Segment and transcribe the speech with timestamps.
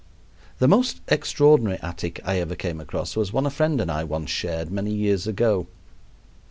[0.57, 4.31] The most extraordinary attic I ever came across was one a friend and I once
[4.31, 5.67] shared many years ago.